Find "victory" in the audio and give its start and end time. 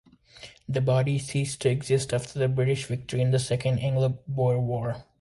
2.87-3.21